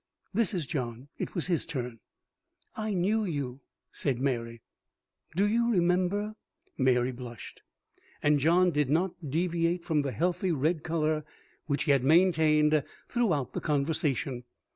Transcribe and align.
(This 0.33 0.55
is 0.55 0.65
John. 0.65 1.09
It 1.19 1.35
was 1.35 1.45
his 1.45 1.63
turn.) 1.63 1.99
"I 2.75 2.95
knew 2.95 3.23
you." 3.23 3.61
(Said 3.91 4.17
Mary.) 4.19 4.63
"Do 5.35 5.47
you 5.47 5.69
remember" 5.71 6.33
Mary 6.75 7.11
blushed, 7.11 7.61
and 8.23 8.39
John 8.39 8.71
did 8.71 8.89
not 8.89 9.29
deviate 9.29 9.83
from 9.85 10.01
the 10.01 10.11
healthy 10.11 10.51
red 10.51 10.81
colour 10.81 11.23
which 11.67 11.83
he 11.83 11.91
had 11.91 12.03
maintained 12.03 12.83
throughout 13.09 13.53
the 13.53 13.61
conversation. 13.61 14.43